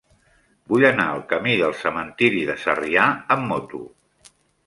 Vull 0.71 0.85
anar 0.87 1.03
al 1.15 1.19
camí 1.33 1.53
del 1.59 1.75
Cementiri 1.83 2.41
de 2.49 2.57
Sarrià 2.63 3.05
amb 3.37 3.47
moto. 3.53 3.85